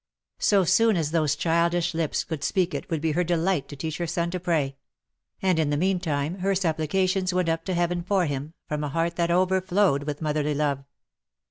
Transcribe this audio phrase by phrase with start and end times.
[0.39, 3.99] So soon as those childish lips could speak it would be her delight to teach
[3.99, 4.77] her son to pray;
[5.43, 9.15] and, in the meantime, her supplications went up to Heaven for him, from a heart
[9.17, 10.83] that overflowed with motherly love.